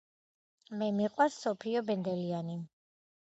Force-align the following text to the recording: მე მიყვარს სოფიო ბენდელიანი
მე 0.77 0.87
მიყვარს 0.99 1.37
სოფიო 1.45 1.83
ბენდელიანი 1.91 2.57